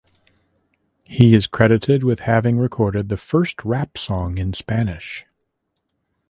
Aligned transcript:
He 1.03 1.35
is 1.35 1.45
credited 1.45 2.03
with 2.03 2.21
having 2.21 2.57
recorded 2.57 3.07
the 3.07 3.17
first 3.17 3.63
rap 3.63 3.99
song 3.99 4.39
in 4.39 4.53
Spanish. 4.53 5.27